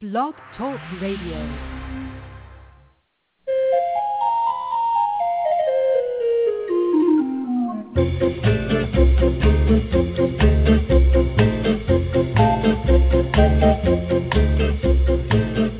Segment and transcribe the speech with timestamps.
[0.00, 2.48] Blog Talk Radio.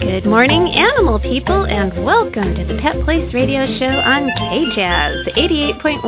[0.01, 6.03] Good morning, animal people, and welcome to the Pet Place Radio Show on KJazz 88.1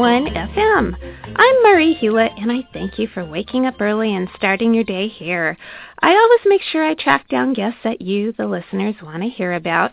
[0.56, 0.94] FM.
[1.36, 5.06] I'm Marie Hulett, and I thank you for waking up early and starting your day
[5.06, 5.56] here.
[6.02, 9.52] I always make sure I track down guests that you, the listeners, want to hear
[9.52, 9.92] about.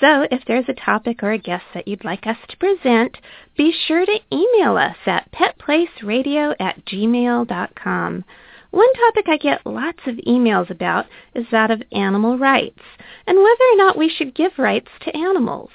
[0.00, 3.18] So if there's a topic or a guest that you'd like us to present,
[3.56, 8.24] be sure to email us at petplaceradio at gmail.com.
[8.70, 12.82] One topic I get lots of emails about is that of animal rights
[13.26, 15.70] and whether or not we should give rights to animals.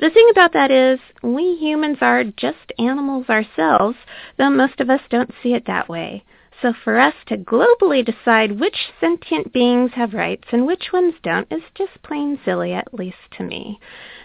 [0.00, 3.96] The thing about that is we humans are just animals ourselves,
[4.36, 6.24] though most of us don't see it that way.
[6.60, 11.46] So for us to globally decide which sentient beings have rights and which ones don't
[11.50, 13.78] is just plain silly, at least to me.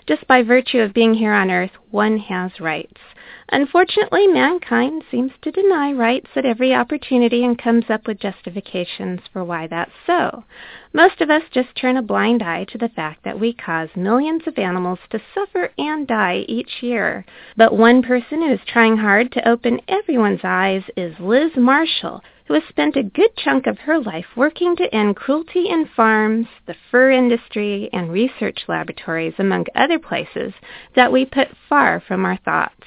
[0.07, 3.01] Just by virtue of being here on Earth, one has rights.
[3.51, 9.43] Unfortunately, mankind seems to deny rights at every opportunity and comes up with justifications for
[9.43, 10.43] why that's so.
[10.93, 14.43] Most of us just turn a blind eye to the fact that we cause millions
[14.45, 17.25] of animals to suffer and die each year.
[17.57, 22.53] But one person who is trying hard to open everyone's eyes is Liz Marshall, who
[22.53, 26.75] has spent a good chunk of her life working to end cruelty in farms, the
[26.91, 30.53] fur industry, and research laboratories, among other places
[30.95, 32.85] that we put far from our thoughts.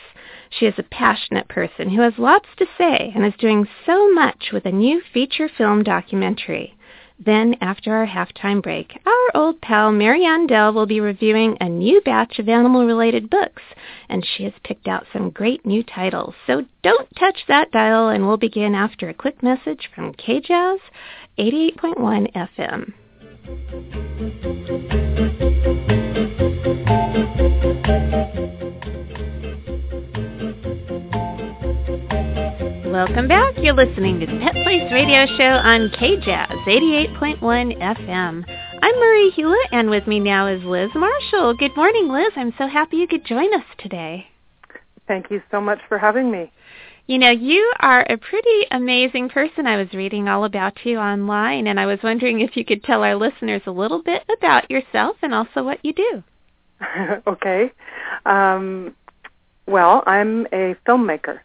[0.58, 4.50] She is a passionate person who has lots to say and is doing so much
[4.52, 6.74] with a new feature film documentary.
[7.24, 12.00] Then, after our halftime break, our old pal Maryanne Dell will be reviewing a new
[12.00, 13.62] batch of animal-related books,
[14.08, 16.34] and she has picked out some great new titles.
[16.46, 20.78] So don't touch that dial, and we'll begin after a quick message from KJazz
[21.38, 22.92] 88.1 FM.
[32.92, 33.54] Welcome back.
[33.56, 38.44] You're listening to the Pet Place Radio Show on KJazz 88.1 FM.
[38.82, 41.54] I'm Marie Hulett, and with me now is Liz Marshall.
[41.54, 42.32] Good morning, Liz.
[42.36, 44.26] I'm so happy you could join us today.
[45.08, 46.52] Thank you so much for having me.
[47.06, 49.66] You know, you are a pretty amazing person.
[49.66, 53.02] I was reading all about you online, and I was wondering if you could tell
[53.02, 56.22] our listeners a little bit about yourself and also what you do.
[57.26, 57.72] okay.
[58.26, 58.94] Um,
[59.66, 61.38] well, I'm a filmmaker.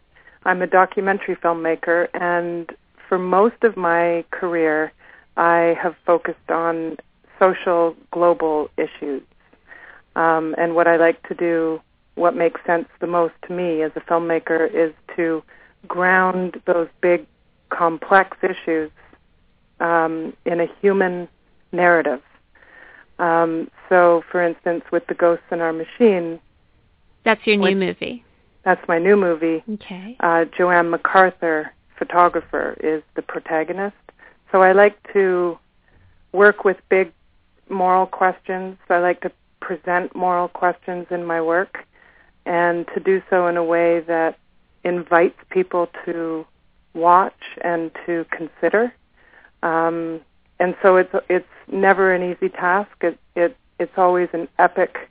[0.48, 2.74] I'm a documentary filmmaker, and
[3.06, 4.94] for most of my career,
[5.36, 6.96] I have focused on
[7.38, 9.22] social global issues.
[10.16, 11.82] Um, and what I like to do,
[12.14, 15.42] what makes sense the most to me as a filmmaker, is to
[15.86, 17.26] ground those big,
[17.68, 18.90] complex issues
[19.80, 21.28] um, in a human
[21.72, 22.22] narrative.
[23.18, 26.40] Um, so, for instance, with the Ghosts in Our Machine,
[27.22, 28.24] that's your new movie.
[28.68, 29.64] That's my new movie.
[29.66, 30.14] Okay.
[30.20, 33.96] Uh, Jo-Anne McArthur, photographer, is the protagonist.
[34.52, 35.58] So I like to
[36.32, 37.10] work with big
[37.70, 38.76] moral questions.
[38.90, 41.86] I like to present moral questions in my work
[42.44, 44.38] and to do so in a way that
[44.84, 46.44] invites people to
[46.92, 48.92] watch and to consider.
[49.62, 50.20] Um,
[50.60, 52.90] and so it's it's never an easy task.
[53.00, 55.08] It, it it's always an epic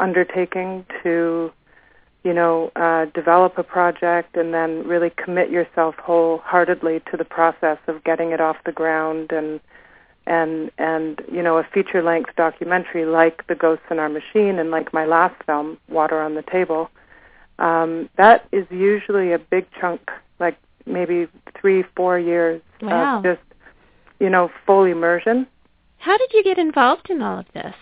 [0.00, 1.52] undertaking to
[2.24, 7.78] you know, uh, develop a project and then really commit yourself wholeheartedly to the process
[7.86, 9.60] of getting it off the ground and
[10.26, 14.70] and and you know a feature length documentary like The Ghosts in Our Machine and
[14.70, 16.90] like my last film Water on the Table.
[17.58, 20.56] Um, that is usually a big chunk, like
[20.86, 21.26] maybe
[21.58, 23.18] three, four years wow.
[23.18, 23.40] of just
[24.20, 25.46] you know full immersion.
[25.98, 27.74] How did you get involved in all of this?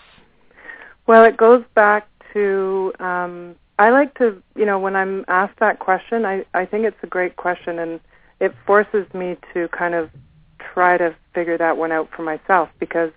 [1.07, 5.79] Well, it goes back to um, I like to, you know, when I'm asked that
[5.79, 8.01] question, I, I think it's a great question and
[8.41, 10.11] it forces me to kind of
[10.59, 13.13] try to figure that one out for myself because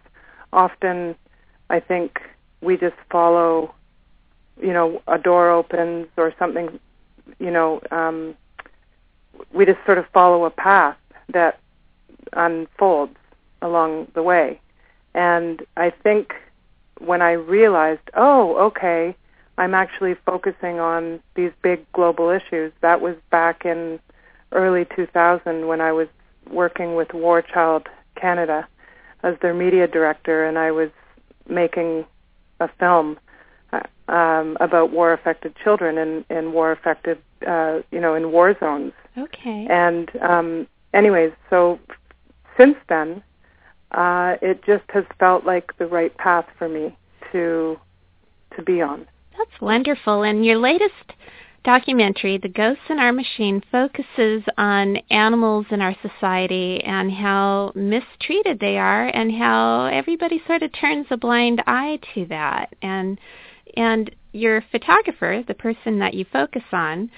[0.51, 1.15] often
[1.69, 2.19] I think
[2.61, 3.73] we just follow,
[4.61, 6.79] you know, a door opens or something,
[7.39, 8.35] you know, um,
[9.53, 10.97] we just sort of follow a path
[11.29, 11.59] that
[12.33, 13.15] unfolds
[13.61, 14.59] along the way.
[15.13, 16.33] And I think
[16.99, 19.15] when I realized, oh, okay,
[19.59, 22.71] I'm actually focusing on these big global issues.
[22.79, 23.99] That was back in
[24.53, 26.07] early 2000 when I was
[26.49, 28.65] working with War Child Canada
[29.21, 30.89] as their media director, and I was
[31.49, 32.05] making
[32.61, 33.19] a film
[33.73, 38.93] uh, um, about war-affected children in, in war-affected, uh, you know, in war zones.
[39.17, 39.67] Okay.
[39.69, 41.79] And um, anyways, so
[42.57, 43.21] since then,
[43.91, 46.95] uh, it just has felt like the right path for me
[47.33, 47.77] to
[48.55, 49.05] to be on.
[49.39, 50.23] That's wonderful.
[50.23, 51.13] And your latest
[51.63, 58.59] documentary, The Ghosts in Our Machine, focuses on animals in our society and how mistreated
[58.59, 62.75] they are and how everybody sort of turns a blind eye to that.
[62.81, 63.17] And
[63.77, 67.09] and your photographer, the person that you focus on,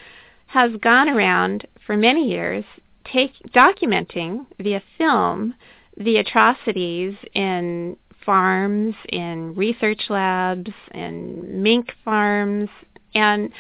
[0.46, 2.66] has gone around for many years
[3.12, 5.56] take documenting via film
[5.98, 12.70] the atrocities in farms, in research labs, in mink farms,
[13.14, 13.52] and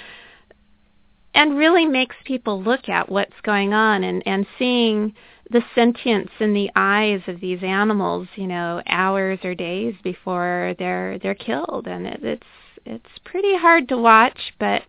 [1.33, 5.13] and really makes people look at what's going on and, and seeing
[5.49, 11.19] the sentience in the eyes of these animals, you know, hours or days before they're
[11.19, 12.47] they're killed, and it, it's
[12.85, 14.83] it's pretty hard to watch, but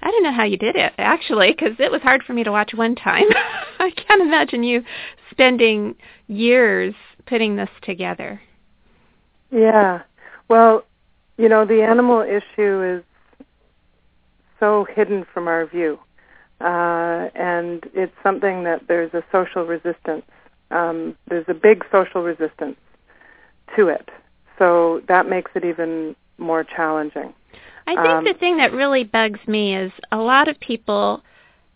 [0.00, 2.52] I don't know how you did it actually, because it was hard for me to
[2.52, 3.24] watch one time.
[3.78, 4.84] I can't imagine you
[5.30, 5.96] spending
[6.28, 6.94] years
[7.26, 8.40] putting this together.
[9.50, 10.02] Yeah.
[10.48, 10.84] Well,
[11.36, 13.04] you know, the animal issue is
[14.60, 15.98] so hidden from our view.
[16.60, 20.24] Uh, and it's something that there's a social resistance.
[20.70, 22.76] Um, there's a big social resistance
[23.76, 24.08] to it.
[24.58, 27.32] So that makes it even more challenging.
[27.86, 31.22] I think um, the thing that really bugs me is a lot of people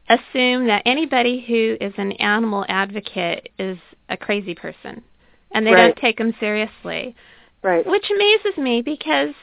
[0.09, 3.79] assume that anybody who is an animal advocate is
[4.09, 5.03] a crazy person
[5.53, 5.87] and they right.
[5.87, 7.15] don't take them seriously.
[7.63, 7.87] Right.
[7.87, 9.35] Which amazes me because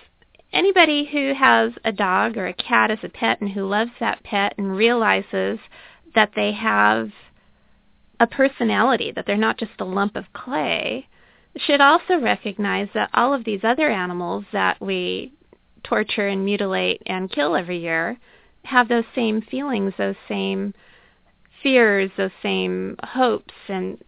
[0.51, 4.23] anybody who has a dog or a cat as a pet and who loves that
[4.23, 5.59] pet and realizes
[6.15, 7.11] that they have
[8.19, 11.07] a personality, that they're not just a lump of clay,
[11.55, 15.33] should also recognize that all of these other animals that we
[15.83, 18.17] torture and mutilate and kill every year
[18.63, 20.73] have those same feelings, those same
[21.63, 24.03] fears, those same hopes and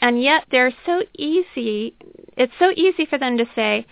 [0.00, 1.94] and yet they're so easy
[2.36, 3.86] it's so easy for them to say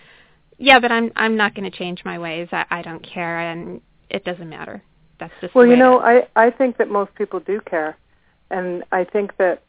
[0.57, 2.47] yeah, but I'm I'm not going to change my ways.
[2.51, 4.81] I, I don't care, and it doesn't matter.
[5.19, 7.97] That's just well, you know, I I think that most people do care,
[8.49, 9.63] and I think that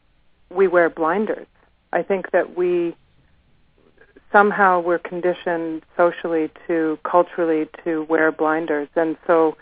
[0.49, 1.47] we wear blinders.
[1.93, 2.95] I think that we
[4.31, 9.57] somehow we're conditioned socially to culturally to wear blinders, and so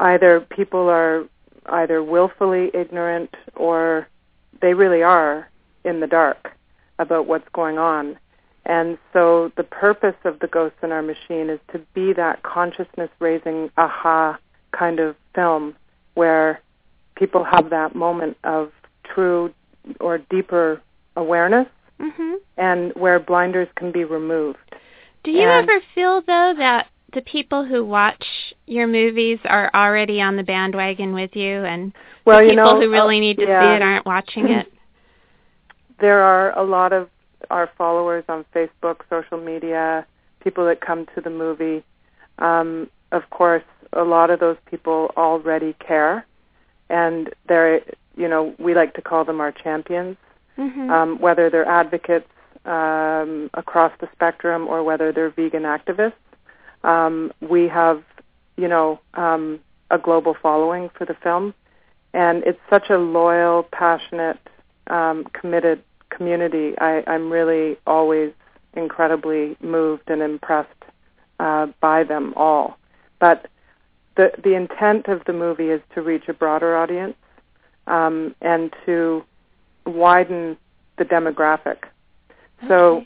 [0.00, 1.24] either people are
[1.66, 4.08] either willfully ignorant or
[4.60, 5.48] they really are
[5.84, 6.52] in the dark
[6.98, 8.18] about what's going on
[8.66, 13.10] and so the purpose of the Ghosts in Our Machine is to be that consciousness
[13.18, 14.38] raising aha
[14.72, 15.74] kind of film
[16.14, 16.60] where
[17.14, 18.72] people have that moment of
[19.04, 19.52] true
[20.00, 20.80] or deeper
[21.16, 21.68] awareness
[22.00, 22.34] mm-hmm.
[22.56, 24.58] and where blinders can be removed.
[25.24, 28.24] Do you and ever feel though that the people who watch
[28.66, 31.92] your movies are already on the bandwagon with you and
[32.24, 33.60] well, the you people know, who really uh, need to yeah.
[33.60, 34.72] see it aren't watching it?
[36.00, 37.08] There are a lot of
[37.50, 40.06] our followers on Facebook, social media,
[40.40, 41.82] people that come to the movie.
[42.38, 43.62] Um, of course,
[43.92, 46.26] a lot of those people already care,
[46.88, 47.80] and they're,
[48.16, 50.16] you know, we like to call them our champions.
[50.58, 50.88] Mm-hmm.
[50.88, 52.28] Um, whether they're advocates
[52.64, 56.12] um, across the spectrum or whether they're vegan activists,
[56.84, 58.04] um, we have,
[58.56, 59.58] you know, um,
[59.90, 61.54] a global following for the film,
[62.12, 64.38] and it's such a loyal, passionate,
[64.88, 68.32] um, committed community, I, I'm really always
[68.74, 70.68] incredibly moved and impressed
[71.40, 72.78] uh, by them all.
[73.18, 73.46] But
[74.16, 77.16] the the intent of the movie is to reach a broader audience
[77.86, 79.24] um, and to
[79.86, 80.56] widen
[80.98, 81.78] the demographic.
[81.78, 82.68] Okay.
[82.68, 83.04] So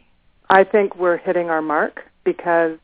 [0.50, 2.78] I think we're hitting our mark because,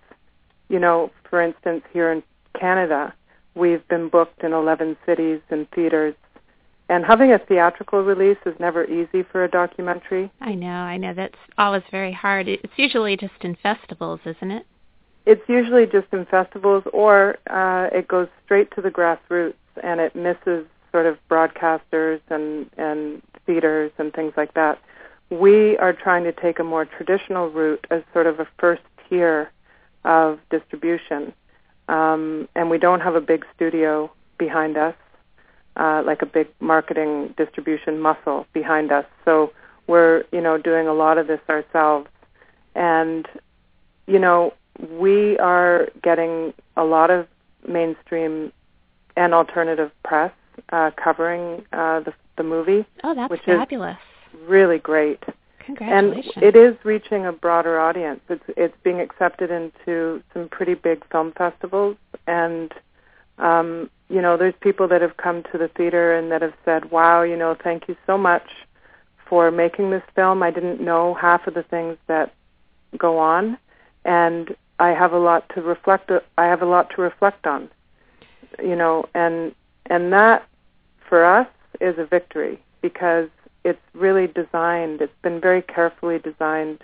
[0.68, 2.22] you know, for instance, here in
[2.58, 3.14] Canada,
[3.54, 6.14] we've been booked in 11 cities and theaters
[6.88, 10.30] and having a theatrical release is never easy for a documentary.
[10.40, 11.14] I know, I know.
[11.14, 12.48] That's always very hard.
[12.48, 14.66] It's usually just in festivals, isn't it?
[15.26, 20.14] It's usually just in festivals, or uh, it goes straight to the grassroots, and it
[20.14, 24.78] misses sort of broadcasters and and theaters and things like that.
[25.30, 29.50] We are trying to take a more traditional route as sort of a first tier
[30.04, 31.32] of distribution,
[31.88, 34.94] um, and we don't have a big studio behind us
[35.76, 39.04] uh, like a big marketing distribution muscle behind us.
[39.24, 39.52] So
[39.86, 42.08] we're, you know, doing a lot of this ourselves.
[42.74, 43.26] And,
[44.06, 44.54] you know,
[44.90, 47.26] we are getting a lot of
[47.66, 48.52] mainstream
[49.16, 50.32] and alternative press
[50.70, 52.84] uh, covering uh, the, the movie.
[53.02, 53.96] Oh, that's which fabulous.
[54.32, 55.22] Is really great.
[55.64, 56.32] Congratulations.
[56.36, 58.20] And it is reaching a broader audience.
[58.28, 62.72] It's it's being accepted into some pretty big film festivals and
[63.38, 66.90] um, you know, there's people that have come to the theater and that have said,
[66.90, 68.48] "Wow, you know, thank you so much
[69.26, 70.42] for making this film.
[70.42, 72.32] I didn't know half of the things that
[72.98, 73.58] go on,
[74.04, 76.10] and I have a lot to reflect.
[76.38, 77.68] I have a lot to reflect on,
[78.62, 79.54] you know, and
[79.86, 80.46] and that
[81.08, 81.48] for us
[81.80, 83.28] is a victory because
[83.64, 85.00] it's really designed.
[85.00, 86.82] It's been very carefully designed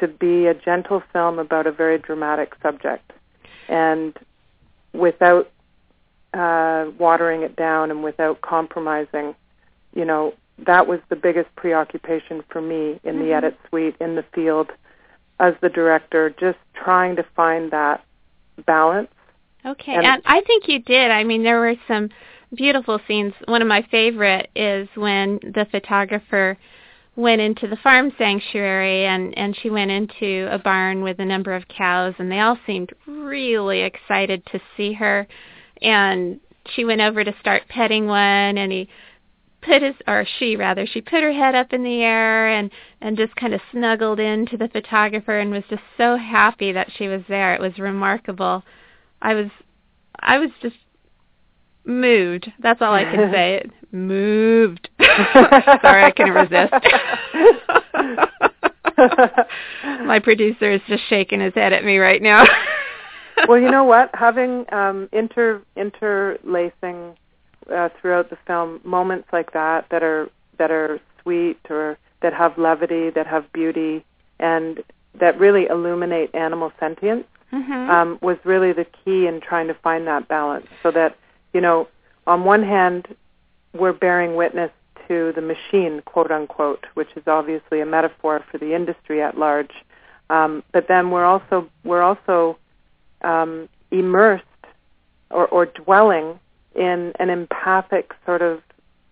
[0.00, 3.12] to be a gentle film about a very dramatic subject,
[3.68, 4.18] and
[4.92, 5.50] without
[6.38, 9.34] uh, watering it down and without compromising,
[9.94, 10.34] you know,
[10.66, 13.24] that was the biggest preoccupation for me in mm-hmm.
[13.24, 14.70] the edit suite in the field
[15.40, 18.04] as the director, just trying to find that
[18.66, 19.08] balance.
[19.64, 21.10] Okay, and, and I think you did.
[21.10, 22.08] I mean, there were some
[22.54, 23.34] beautiful scenes.
[23.46, 26.56] One of my favorite is when the photographer
[27.16, 31.52] went into the farm sanctuary and and she went into a barn with a number
[31.52, 35.26] of cows and they all seemed really excited to see her
[35.82, 36.40] and
[36.74, 38.88] she went over to start petting one and he
[39.62, 42.70] put his or she rather she put her head up in the air and
[43.00, 47.08] and just kind of snuggled into the photographer and was just so happy that she
[47.08, 47.54] was there.
[47.54, 48.62] It was remarkable.
[49.20, 49.46] I was
[50.20, 50.76] i was just
[51.84, 52.52] moved.
[52.60, 53.64] That's all i can say.
[53.90, 54.90] Moved.
[55.00, 56.74] Sorry i couldn't resist.
[60.04, 62.44] My producer is just shaking his head at me right now
[63.48, 67.16] well you know what having um inter interlacing
[67.72, 72.58] uh, throughout the film moments like that that are that are sweet or that have
[72.58, 74.04] levity, that have beauty,
[74.40, 74.82] and
[75.20, 77.90] that really illuminate animal sentience mm-hmm.
[77.90, 80.66] um, was really the key in trying to find that balance.
[80.82, 81.16] So that
[81.52, 81.88] you know,
[82.26, 83.14] on one hand,
[83.72, 84.70] we're bearing witness
[85.06, 89.72] to the machine, quote unquote, which is obviously a metaphor for the industry at large.
[90.30, 92.58] Um, but then we're also we're also
[93.22, 94.44] um, immersed
[95.30, 96.38] or, or dwelling
[96.74, 98.62] in an empathic sort of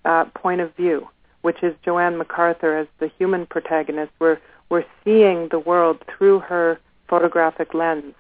[0.05, 1.09] uh, point of view,
[1.43, 4.13] which is Jo-Anne McArthur as the human protagonist.
[4.19, 8.15] We're we're seeing the world through her photographic lens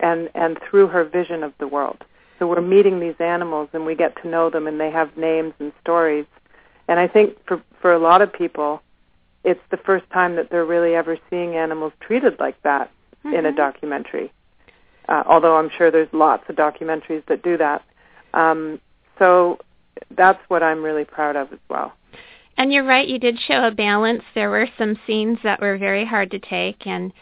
[0.00, 2.04] and and through her vision of the world.
[2.38, 5.54] So we're meeting these animals and we get to know them and they have names
[5.60, 6.26] and stories.
[6.88, 8.82] And I think for for a lot of people,
[9.44, 12.90] it's the first time that they're really ever seeing animals treated like that
[13.24, 13.34] mm-hmm.
[13.34, 13.56] in a mm-hmm.
[13.56, 14.32] documentary.
[15.08, 17.82] Uh, although I'm sure there's lots of documentaries that do that.
[18.34, 18.80] Um,
[19.18, 19.58] so
[20.16, 21.92] that's what I'm really proud of as well.
[22.56, 24.22] And you're right, you did show a balance.
[24.34, 27.12] There were some scenes that were very hard to take and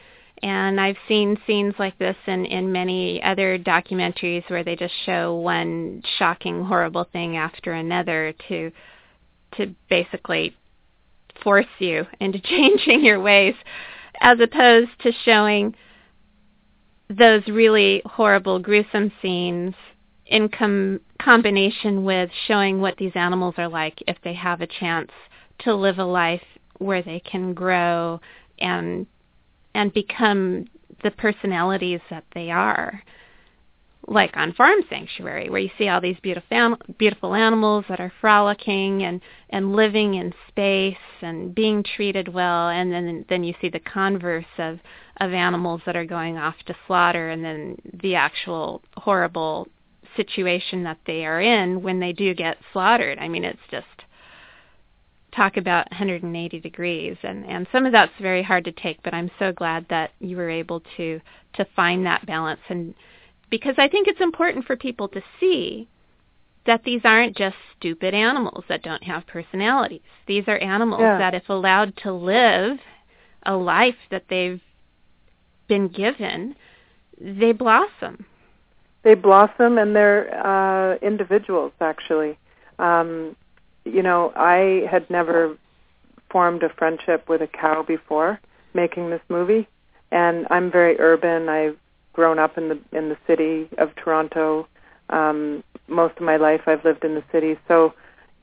[0.42, 5.34] and I've seen scenes like this in, in many other documentaries where they just show
[5.34, 8.72] one shocking, horrible thing after another to
[9.56, 10.56] to basically
[11.42, 13.54] force you into changing your ways
[14.20, 15.74] as opposed to showing
[17.10, 19.74] those really horrible, gruesome scenes
[20.26, 25.10] in com- combination with showing what these animals are like if they have a chance
[25.58, 26.42] to live a life
[26.78, 28.20] where they can grow
[28.60, 29.06] and
[29.74, 30.66] and become
[31.02, 33.02] the personalities that they are
[34.10, 39.02] like on farm sanctuary where you see all these beautiful beautiful animals that are frolicking
[39.04, 43.80] and and living in space and being treated well and then then you see the
[43.80, 44.78] converse of
[45.20, 49.68] of animals that are going off to slaughter and then the actual horrible
[50.16, 53.18] situation that they are in when they do get slaughtered.
[53.18, 53.86] I mean, it's just
[55.34, 59.30] talk about 180 degrees and and some of that's very hard to take but I'm
[59.38, 61.20] so glad that you were able to
[61.52, 62.96] to find that balance and
[63.50, 65.88] because I think it's important for people to see
[66.66, 70.02] that these aren't just stupid animals that don't have personalities.
[70.26, 71.18] These are animals yeah.
[71.18, 72.78] that if allowed to live
[73.44, 74.60] a life that they've
[75.68, 76.54] been given,
[77.18, 78.26] they blossom
[79.02, 82.38] they blossom and they're uh, individuals actually.
[82.78, 83.36] Um,
[83.84, 85.56] you know, I had never
[86.30, 88.40] formed a friendship with a cow before
[88.74, 89.66] making this movie,
[90.12, 91.48] and I'm very urban.
[91.48, 91.78] I've
[92.12, 94.66] grown up in the in the city of Toronto.
[95.10, 97.94] Um, most of my life I've lived in the city, so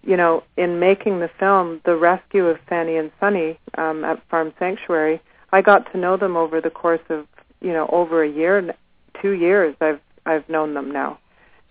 [0.04, 4.54] you know, in making the film, the rescue of Fanny and Sunny um, at Farm
[4.58, 5.22] Sanctuary,
[5.52, 7.28] I got to know them over the course of
[7.62, 8.74] you know over a year,
[9.22, 9.76] two years.
[9.82, 11.20] I've I've known them now.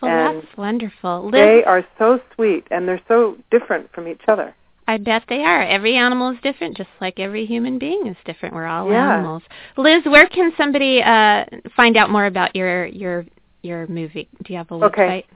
[0.02, 1.24] Well, and that's wonderful.
[1.24, 4.54] Liz, they are so sweet, and they're so different from each other.
[4.88, 5.62] I bet they are.
[5.62, 8.54] Every animal is different, just like every human being is different.
[8.54, 9.14] We're all yeah.
[9.14, 9.42] animals.
[9.76, 13.26] Liz, where can somebody uh, find out more about your your
[13.62, 14.28] your movie?
[14.44, 14.92] Do you have a website?
[14.92, 15.26] Okay.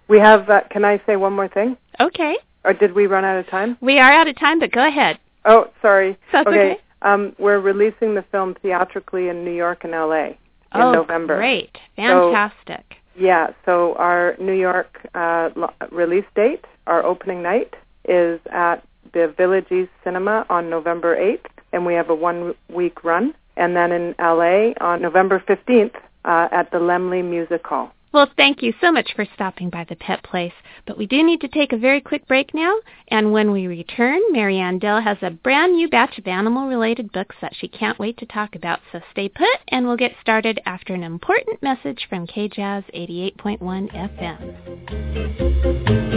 [0.07, 0.49] We have.
[0.49, 1.77] Uh, can I say one more thing?
[1.99, 2.37] Okay.
[2.63, 3.77] Or did we run out of time?
[3.81, 5.17] We are out of time, but go ahead.
[5.45, 6.17] Oh, sorry.
[6.31, 6.77] That's okay.
[7.01, 10.33] Um, we're releasing the film theatrically in New York and LA
[10.73, 11.37] in oh, November.
[11.37, 11.77] great.
[11.95, 12.95] Fantastic.
[13.15, 15.49] Yeah, so our New York uh,
[15.91, 17.73] release date, our opening night,
[18.05, 18.77] is at
[19.13, 23.33] the Village East Cinema on November 8th, and we have a one-week run.
[23.57, 27.91] And then in LA on November 15th uh, at the Laemmle Music Hall.
[28.13, 30.51] Well, thank you so much for stopping by the Pet Place.
[30.85, 32.73] But we do need to take a very quick break now.
[33.07, 37.55] And when we return, Maryanne Dell has a brand new batch of animal-related books that
[37.55, 38.81] she can't wait to talk about.
[38.91, 43.93] So stay put, and we'll get started after an important message from KJazz 88.1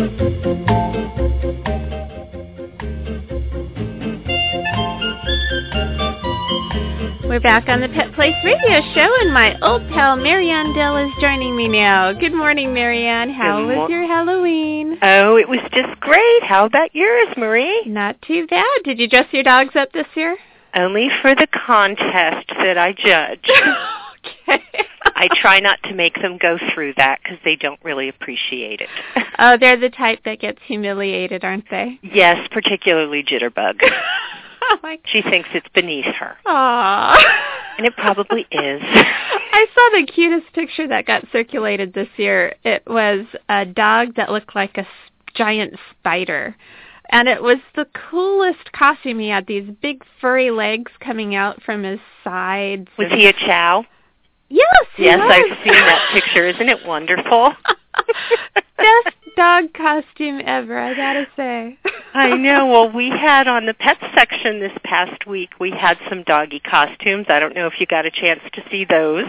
[0.03, 0.54] FM.
[7.35, 11.11] We're back on the Pet Place Radio Show, and my old pal Maryanne Dell is
[11.21, 12.13] joining me now.
[12.13, 13.35] Good morning, Maryanne.
[13.35, 14.97] How Good was mor- your Halloween?
[15.03, 16.45] Oh, it was just great.
[16.45, 17.87] How about yours, Marie?
[17.87, 18.65] Not too bad.
[18.85, 20.37] Did you dress your dogs up this year?
[20.77, 23.45] Only for the contest that I judge.
[24.49, 24.63] okay.
[25.05, 28.89] I try not to make them go through that because they don't really appreciate it.
[29.41, 31.99] Oh, they're the type that gets humiliated, aren't they?
[32.01, 33.83] yes, particularly Jitterbug.
[34.83, 37.17] like, She thinks it's beneath her, Aww.
[37.79, 38.83] and it probably is.
[39.53, 42.55] I saw the cutest picture that got circulated this year.
[42.65, 44.87] It was a dog that looked like a
[45.35, 46.57] giant spider.
[47.11, 49.19] And it was the coolest costume.
[49.21, 52.89] He had these big furry legs coming out from his sides.
[52.99, 53.85] Was he a chow?
[54.49, 54.67] Yes,
[54.97, 55.31] he Yes, was.
[55.31, 56.47] I've seen that picture.
[56.49, 57.53] Isn't it wonderful?
[58.77, 61.79] Best dog costume ever, I gotta say.
[62.15, 62.67] I know.
[62.67, 67.27] Well, we had on the pet section this past week, we had some doggy costumes.
[67.29, 69.27] I don't know if you got a chance to see those,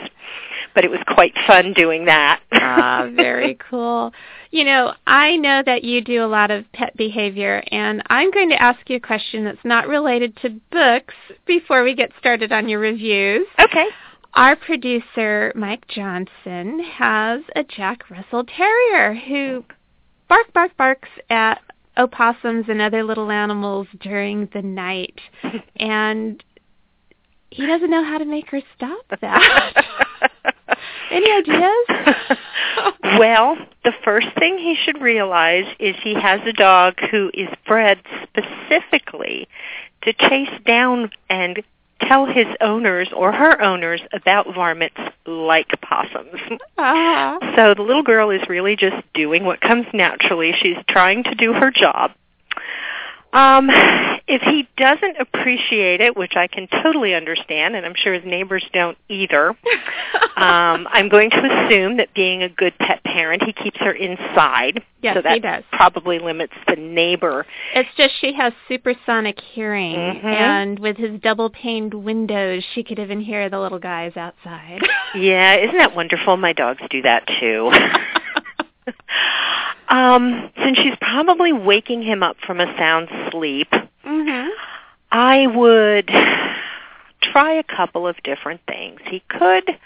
[0.73, 2.41] but it was quite fun doing that.
[2.51, 4.13] ah, very cool.
[4.51, 8.49] You know, I know that you do a lot of pet behavior, and I'm going
[8.49, 11.15] to ask you a question that's not related to books
[11.45, 13.47] before we get started on your reviews.
[13.59, 13.87] Okay.
[14.35, 19.63] Our producer, Mike Johnson, has a Jack Russell Terrier who
[20.27, 21.61] bark, bark, barks at
[21.97, 25.19] opossums and other little animals during the night.
[25.77, 26.43] And
[27.51, 29.85] he doesn't know how to make her stop that.
[31.11, 32.37] Any ideas?
[33.19, 38.01] well, the first thing he should realize is he has a dog who is bred
[38.23, 39.47] specifically
[40.03, 41.61] to chase down and
[42.01, 46.39] tell his owners or her owners about varmints like possums.
[46.77, 47.37] Ah.
[47.55, 50.53] So the little girl is really just doing what comes naturally.
[50.61, 52.11] She's trying to do her job.
[53.35, 53.69] Um,
[54.27, 58.63] if he doesn't appreciate it, which I can totally understand, and I'm sure his neighbors
[58.73, 59.49] don't either,
[60.37, 64.81] um, I'm going to assume that being a good pet parent, he keeps her inside.
[65.01, 65.63] Yes, so that he does.
[65.71, 67.45] probably limits the neighbor.
[67.75, 70.23] It's just she has supersonic hearing, Mhm.
[70.23, 74.81] and with his double paned windows, she could even hear the little guys outside.
[75.13, 76.37] Yeah, isn't that wonderful?
[76.37, 77.69] My dogs do that too.
[79.89, 83.69] um, since she's probably waking him up from a sound sleep,
[84.05, 84.49] mhm.
[85.11, 86.07] I would
[87.21, 88.99] try a couple of different things.
[89.05, 89.77] He could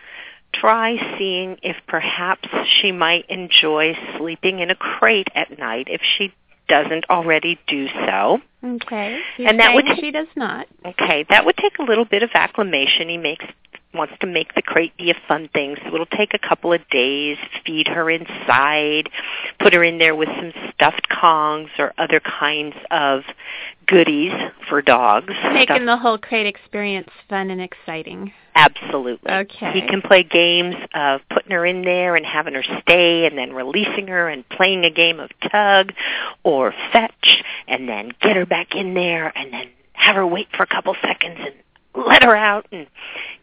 [0.54, 2.48] try seeing if perhaps
[2.82, 6.34] she might enjoy sleeping in a crate at night if she
[6.68, 8.40] doesn't already do so.
[8.64, 9.20] Okay.
[9.40, 10.68] And that would ta- she does not.
[10.86, 13.10] Okay, that would take a little bit of acclimation.
[13.10, 13.46] He makes
[13.94, 16.88] wants to make the crate be a fun thing, so it'll take a couple of
[16.90, 17.38] days.
[17.66, 19.10] Feed her inside,
[19.60, 23.24] put her in there with some stuffed Kongs or other kinds of
[23.88, 24.34] goodies
[24.68, 25.34] for dogs.
[25.52, 28.32] Making Stuff- the whole crate experience fun and exciting.
[28.56, 29.32] Absolutely.
[29.32, 29.72] Okay.
[29.72, 33.54] He can play games of putting her in there and having her stay and then
[33.54, 35.94] releasing her and playing a game of tug
[36.44, 40.64] or fetch and then get her back in there and then have her wait for
[40.64, 41.54] a couple seconds and
[42.08, 42.88] let her out and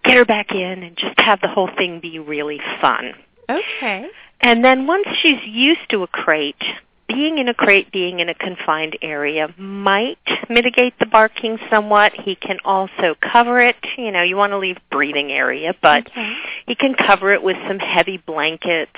[0.04, 3.12] get her back in and just have the whole thing be really fun.
[3.48, 4.08] Okay.
[4.40, 6.62] And then once she's used to a crate,
[7.08, 10.18] being in a crate, being in a confined area might
[10.50, 12.12] mitigate the barking somewhat.
[12.12, 13.76] He can also cover it.
[13.96, 16.34] You know, you want to leave breathing area, but Okay.
[16.66, 18.90] he can cover it with some heavy blankets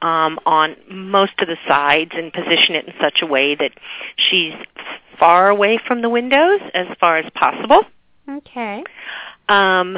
[0.00, 3.72] um, on most of the sides and position it in such a way that
[4.16, 4.54] she's
[5.18, 7.82] far away from the windows as far as possible.
[8.28, 8.82] Okay.
[9.48, 9.96] Um,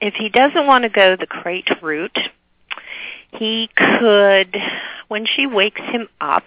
[0.00, 2.18] if he doesn't want to go the crate route,
[3.32, 4.56] he could,
[5.08, 6.44] when she wakes him up,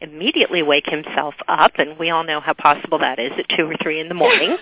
[0.00, 3.76] immediately wake himself up, and we all know how possible that is at 2 or
[3.82, 4.56] 3 in the morning,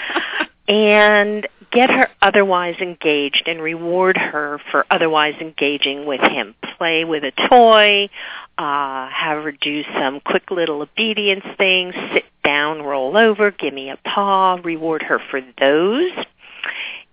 [0.68, 6.54] and get her otherwise engaged and reward her for otherwise engaging with him.
[6.78, 8.08] Play with a toy,
[8.56, 13.90] uh, have her do some quick little obedience things, sit down, roll over, give me
[13.90, 16.12] a paw, reward her for those.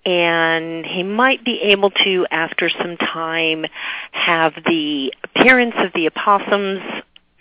[0.06, 3.65] And he might be able to, after some time,
[4.12, 6.80] have the appearance of the opossums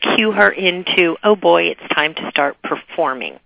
[0.01, 3.39] cue her into, oh boy, it's time to start performing.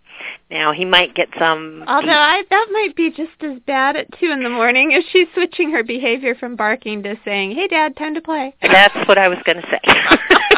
[0.50, 1.84] Now he might get some.
[1.86, 5.28] Although I, that might be just as bad at two in the morning if she's
[5.34, 9.28] switching her behavior from barking to saying, "Hey, Dad, time to play." That's what I
[9.28, 9.80] was going to say.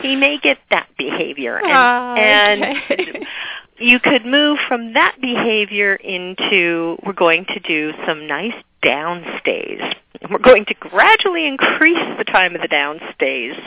[0.00, 3.12] he may get that behavior, and, oh, okay.
[3.12, 3.26] and
[3.78, 9.94] you could move from that behavior into we're going to do some nice downstays.
[10.30, 13.60] We're going to gradually increase the time of the downstays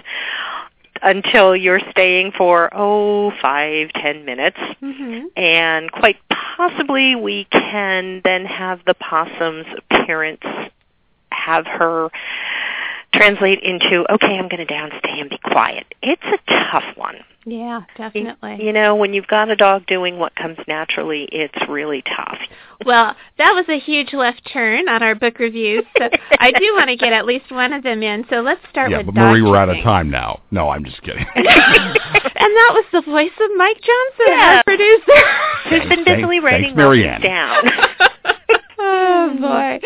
[1.02, 5.28] until you're staying for oh five ten minutes mm-hmm.
[5.38, 10.46] and quite possibly we can then have the possum's parents
[11.32, 12.10] have her
[13.13, 16.38] translate into okay i'm going to downstay and be quiet it's a
[16.72, 21.28] tough one yeah definitely you know when you've got a dog doing what comes naturally
[21.32, 22.38] it's really tough
[22.86, 26.08] well that was a huge left turn on our book reviews so
[26.39, 28.98] i do want to get at least one of them in so let's start yeah,
[28.98, 30.39] with but Marie, we're out of time now.
[30.52, 31.26] No, I'm just kidding.
[31.36, 34.56] and that was the voice of Mike Johnson, Yeah.
[34.58, 35.22] our producer.
[35.69, 37.22] who's been Thanks- busily writing thanks, Maryanne.
[37.22, 37.63] down
[38.89, 39.80] oh boy!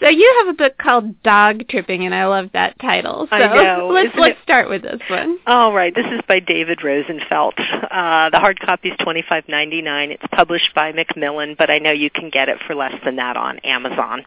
[0.00, 3.26] So you have a book called Dog Tripping, and I love that title.
[3.30, 3.88] So I know.
[3.92, 5.38] let's Isn't let's it- start with this one.
[5.46, 7.54] All right, this is by David Rosenfelt.
[7.58, 10.10] Uh, the hard copy is twenty five ninety nine.
[10.10, 13.36] It's published by Macmillan, but I know you can get it for less than that
[13.36, 14.24] on Amazon.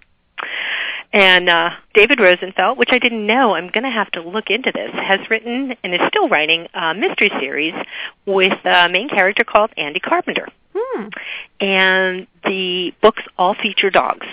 [1.14, 4.72] And uh, David Rosenfelt, which I didn't know, I'm going to have to look into
[4.72, 7.74] this, has written and is still writing a mystery series
[8.26, 10.48] with a main character called Andy Carpenter.
[10.76, 11.08] Hmm.
[11.60, 14.28] And the books all feature dogs.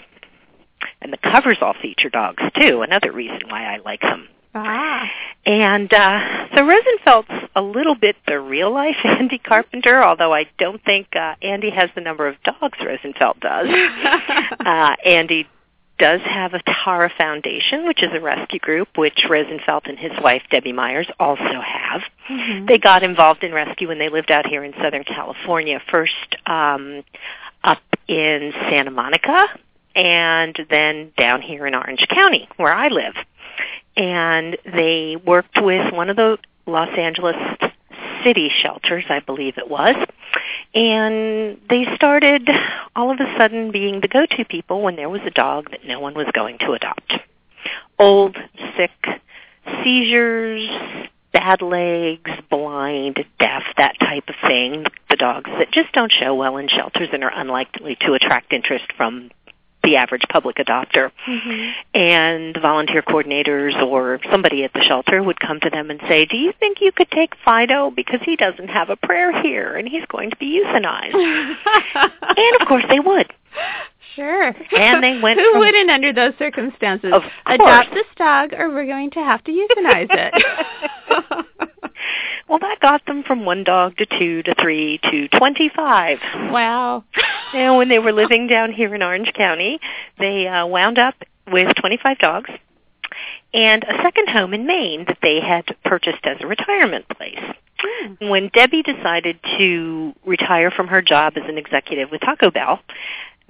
[1.01, 4.29] And the covers all feature dogs, too, another reason why I like them.
[4.55, 5.11] Ah.
[5.46, 10.83] And uh, so Rosenfelt's a little bit the real life Andy Carpenter, although I don't
[10.85, 13.68] think uh, Andy has the number of dogs Rosenfelt does.
[14.61, 15.46] uh, Andy
[15.98, 20.42] does have a Tara Foundation, which is a rescue group, which Rosenfelt and his wife
[20.50, 22.02] Debbie Myers also have.
[22.28, 22.66] Mhm.
[22.66, 27.04] They got involved in rescue when they lived out here in Southern California, first um,
[27.64, 29.48] up in Santa Monica,
[29.94, 33.14] and then down here in Orange County, where I live.
[33.96, 37.37] And they worked with one of the Los Angeles
[38.24, 39.96] city shelters, I believe it was.
[40.74, 42.48] And they started
[42.94, 46.00] all of a sudden being the go-to people when there was a dog that no
[46.00, 47.12] one was going to adopt.
[47.98, 48.37] Old,
[48.76, 48.90] sick,
[49.83, 50.68] seizures,
[51.33, 54.85] bad legs, blind, deaf, that type of thing.
[55.11, 58.87] The dogs that just don't show well in shelters and are unlikely to attract interest
[58.96, 59.31] from
[59.85, 61.11] the average public adopter.
[61.27, 61.73] Mhm.
[61.95, 66.25] And the volunteer coordinators or somebody at the shelter would come to them and say,
[66.27, 69.88] do you think you could take Fido because he doesn't have a prayer here and
[69.88, 71.14] he's going to be euthanized?
[71.95, 73.33] and of course they would.
[74.17, 74.53] Sure.
[74.77, 77.12] And they went Who from- wouldn't under those circumstances?
[77.12, 77.95] Of Adopt course.
[77.95, 80.45] this dog or we're going to have to euthanize it.
[82.48, 86.18] well, that got them from one dog to two to three to 25.
[86.50, 87.04] wow.
[87.54, 89.80] And when they were living down here in Orange County,
[90.18, 91.14] they uh, wound up
[91.46, 92.50] with 25 dogs
[93.54, 97.40] and a second home in Maine that they had purchased as a retirement place.
[97.78, 98.28] Hmm.
[98.28, 102.80] When Debbie decided to retire from her job as an executive with Taco Bell,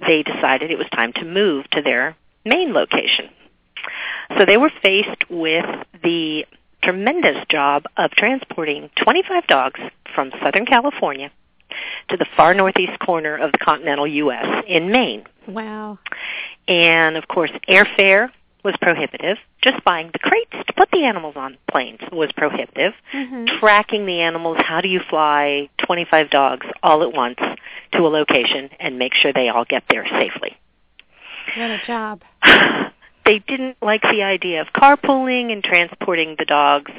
[0.05, 3.29] they decided it was time to move to their main location.
[4.37, 5.65] So they were faced with
[6.03, 6.45] the
[6.81, 9.79] tremendous job of transporting 25 dogs
[10.13, 11.31] from Southern California
[12.09, 14.63] to the far northeast corner of the continental U.S.
[14.67, 15.23] in Maine.
[15.47, 15.99] Wow.
[16.67, 18.29] And of course, airfare
[18.63, 19.37] was prohibitive.
[19.61, 22.93] Just buying the crates to put the animals on planes was prohibitive.
[23.13, 23.59] Mhm.
[23.59, 27.39] Tracking the animals, how do you fly 25 dogs all at once
[27.93, 30.57] to a location and make sure they all get there safely?
[31.55, 32.21] What a job.
[33.29, 36.91] they didn't like the idea of carpooling and transporting the dogs,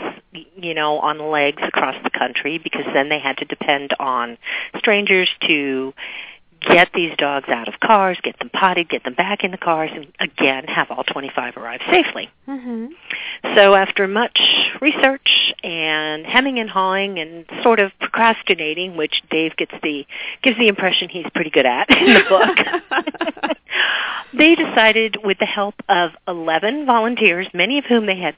[0.55, 4.39] you know, on legs across the country because then they had to depend on
[4.79, 5.93] strangers to
[6.61, 9.91] get these dogs out of cars, get them potted, get them back in the cars,
[9.95, 12.29] and again have all 25 arrive safely.
[12.49, 12.87] Mm-hmm.
[13.55, 14.39] So after much
[14.81, 20.05] research and hemming and hawing and sort of procrastinating, which Dave gets the
[20.43, 23.57] gives the impression he's pretty good at in the book,
[24.35, 28.37] they decided with the help of 11 volunteers, many of whom they had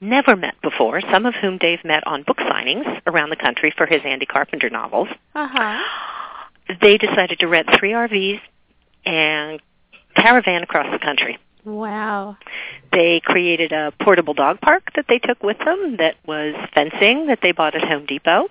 [0.00, 3.86] never met before, some of whom Dave met on book signings around the country for
[3.86, 5.08] his Andy Carpenter novels.
[5.34, 5.82] Uh-huh.
[6.80, 8.40] They decided to rent three RVs
[9.04, 9.60] and
[10.14, 11.38] caravan across the country.
[11.64, 12.36] Wow.
[12.92, 17.40] They created a portable dog park that they took with them that was fencing that
[17.42, 18.48] they bought at Home Depot.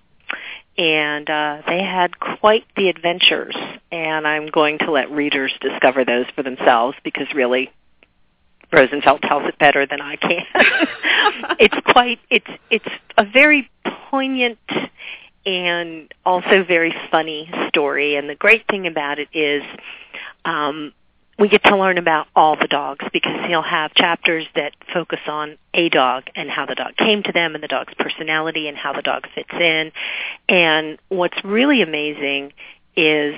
[0.78, 3.56] And uh, they had quite the adventures,
[3.92, 7.72] and I'm going to let readers discover those for themselves because really,
[8.72, 10.44] Rosenfelt tells it better than I can.
[11.60, 12.86] it's quite it's it's
[13.18, 13.72] a very
[14.12, 14.60] poignant
[15.48, 18.18] and also very funny story.
[18.18, 19.64] And the great thing about it is
[20.44, 20.92] um,
[21.40, 25.58] we get to learn about all the dogs because he'll have chapters that focus on
[25.74, 28.92] a dog and how the dog came to them and the dog's personality and how
[28.92, 29.94] the dog fits in.
[30.50, 32.52] And what's really amazing
[32.98, 33.36] is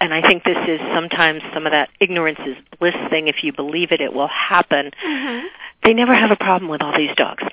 [0.00, 3.28] and I think this is sometimes some of that ignorance is bliss thing.
[3.28, 4.90] If you believe it, it will happen.
[5.06, 5.46] Mm-hmm.
[5.84, 7.44] They never have a problem with all these dogs.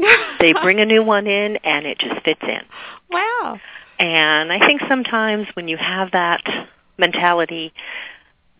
[0.40, 2.62] they bring a new one in and it just fits in.
[3.10, 3.58] Wow.
[3.98, 6.42] And I think sometimes when you have that
[6.98, 7.72] mentality,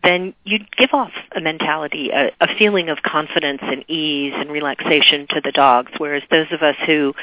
[0.02, 5.26] then you'd give off a mentality, a, a feeling of confidence and ease and relaxation
[5.30, 5.92] to the dogs.
[5.98, 7.14] Whereas those of us who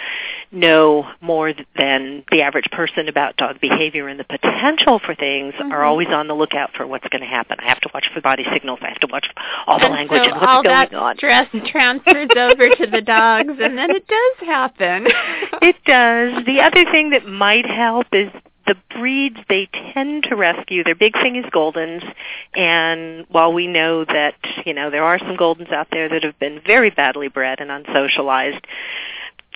[0.52, 5.72] know more than the average person about dog behavior and the potential for things Mhm.
[5.72, 7.58] are always on the lookout for what's going to happen.
[7.60, 8.80] I have to watch for body signals.
[8.82, 9.26] I have to watch
[9.66, 11.18] all the and language so and what's all going that on.
[11.18, 15.08] stress transfers over to the dogs, and then it does happen.
[15.60, 16.46] It does.
[16.46, 18.30] The other thing that might help is
[18.68, 20.84] the breeds they tend to rescue.
[20.84, 22.04] Their big thing is Goldens,
[22.54, 26.38] and while we know that you know there are some Goldens out there that have
[26.40, 28.64] been very badly bred and unsocialized,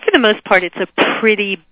[0.04, 0.88] for the most part, it's a
[1.20, 1.64] pretty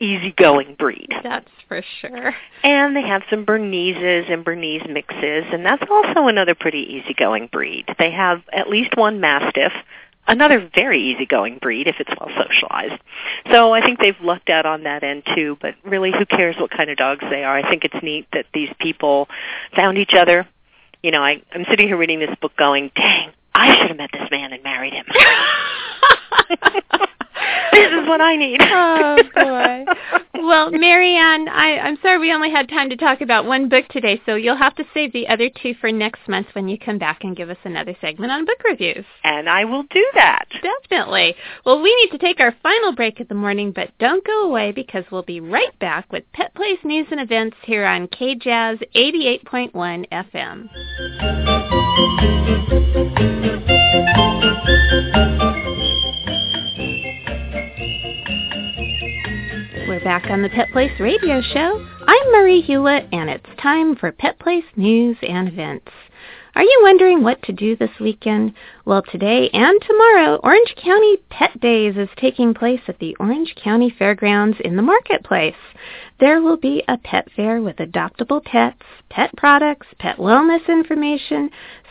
[0.00, 1.12] easygoing breed.
[1.22, 2.34] That's for sure.
[2.64, 7.84] And they have some Berneses and Bernese mixes, and that's also another pretty easygoing breed.
[7.98, 9.72] They have at least one Mastiff,
[10.30, 13.00] another very easygoing breed if it's well socialized.
[13.50, 16.70] So I think they've lucked out on that end too, but really who cares what
[16.70, 17.58] kind of dogs they are?
[17.58, 19.28] I think it's neat that these people
[19.74, 20.46] found each other.
[21.02, 24.10] You know, I, I'm sitting here reading this book going, dang, I should have met
[24.12, 25.06] this man and married him.
[27.72, 28.60] this is what I need.
[28.62, 29.84] oh boy.
[30.42, 34.20] Well, Maryanne, I, I'm sorry we only had time to talk about one book today,
[34.24, 37.24] so you'll have to save the other two for next month when you come back
[37.24, 39.04] and give us another segment on book reviews.
[39.22, 40.46] And I will do that.
[40.62, 41.34] Definitely.
[41.66, 44.72] Well, we need to take our final break of the morning, but don't go away
[44.72, 50.08] because we'll be right back with Pet Place News and Events here on KJazz 88.1
[50.10, 51.39] FM.
[60.10, 61.86] Back on the Pet Place Radio Show.
[62.04, 65.92] I'm Marie Hulett, and it's time for Pet Place News and Events.
[66.56, 68.54] Are you wondering what to do this weekend?
[68.84, 73.88] Well, today and tomorrow, Orange County Pet Days is taking place at the Orange County
[73.88, 75.54] Fairgrounds in the marketplace.
[76.18, 81.50] There will be a pet fair with adoptable pets, pet products, pet wellness information,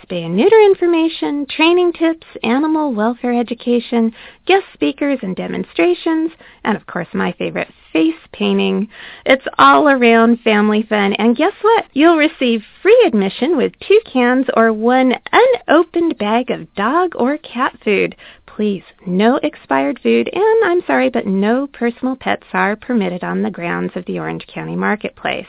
[0.10, 4.13] spay and neuter information, training tips, animal welfare education,
[4.45, 6.32] guest speakers and demonstrations,
[6.63, 8.88] and of course my favorite, face painting.
[9.26, 11.13] It's all around family fun.
[11.13, 11.86] And guess what?
[11.93, 17.78] You'll receive free admission with two cans or one unopened bag of dog or cat
[17.84, 18.15] food.
[18.60, 23.50] Please, no expired food, and I'm sorry, but no personal pets are permitted on the
[23.50, 25.48] grounds of the Orange County Marketplace.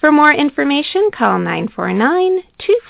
[0.00, 1.38] For more information, call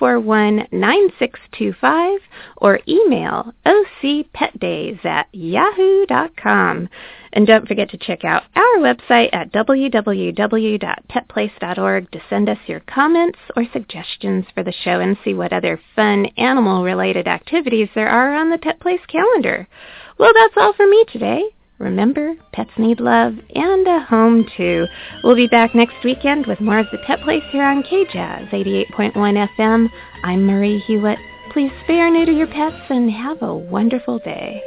[0.01, 2.17] 949-241-9625
[2.57, 6.89] or email ocpetdays at yahoo.com.
[7.33, 13.39] And don't forget to check out our website at www.petplace.org to send us your comments
[13.57, 18.51] or suggestions for the show and see what other fun animal-related activities there are on
[18.51, 19.69] the Pet Place calendar.
[20.19, 21.45] Well, that's all for me today.
[21.79, 24.87] Remember, pets need love and a home too.
[25.23, 29.47] We'll be back next weekend with more of the Pet Place here on KJazz 88.1
[29.57, 29.89] FM.
[30.25, 31.19] I'm Marie Hulett.
[31.53, 34.61] Please spay or neuter your pets and have a wonderful day.